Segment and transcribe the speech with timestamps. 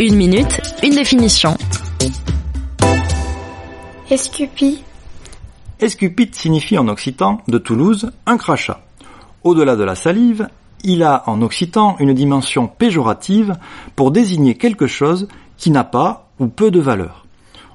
[0.00, 1.56] Une minute, une définition.
[4.10, 4.82] Escupi.
[5.80, 8.80] Escupite signifie en occitan de Toulouse un crachat.
[9.44, 10.48] Au-delà de la salive,
[10.82, 13.56] il a en occitan une dimension péjorative
[13.94, 15.28] pour désigner quelque chose
[15.58, 17.26] qui n'a pas ou peu de valeur.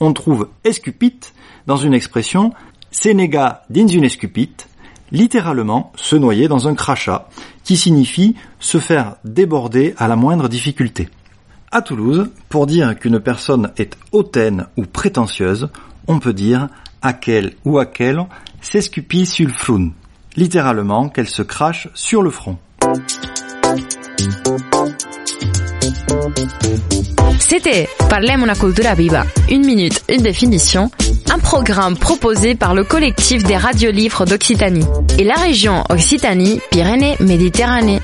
[0.00, 1.32] On trouve escupite
[1.66, 2.52] dans une expression
[2.90, 4.68] sénéga dins une escupite,
[5.12, 7.28] littéralement se noyer dans un crachat,
[7.62, 11.08] qui signifie se faire déborder à la moindre difficulté.
[11.72, 15.68] À Toulouse, pour dire qu'une personne est hautaine ou prétentieuse,
[16.08, 16.68] on peut dire
[17.00, 18.26] à quel ou à quel
[18.60, 19.92] s'escupit sur le front,
[20.36, 22.58] littéralement qu'elle se crache sur le front.
[27.38, 29.24] C'était Parlem una cultura viva.
[29.48, 30.90] Une minute, une définition.
[31.32, 34.86] Un programme proposé par le collectif des radiolivres d'Occitanie
[35.18, 38.00] et la région Occitanie-Pyrénées-Méditerranée.